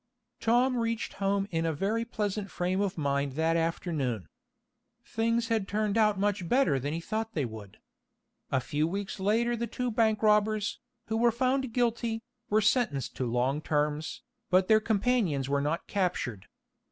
[0.39, 4.27] Tom reached home in a very pleasant frame of mind that afternoon.
[5.05, 7.77] Things had turned out much better than he thought they would.
[8.51, 13.27] A few weeks later the two bank robbers, who were found guilty, were sentenced to
[13.29, 16.47] long terms, but their companions were not captured.